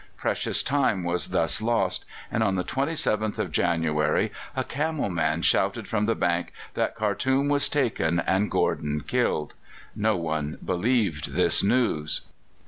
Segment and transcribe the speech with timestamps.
[0.17, 5.87] Precious time was thus lost, and on the 27th of January a camel man shouted
[5.87, 9.53] from the bank that Khartoum was taken and Gordon killed.
[9.95, 12.21] No one believed this news.